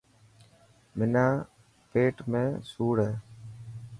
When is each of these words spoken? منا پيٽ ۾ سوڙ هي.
منا 0.97 1.25
پيٽ 1.91 2.15
۾ 2.35 2.43
سوڙ 2.71 2.95
هي. 3.05 3.13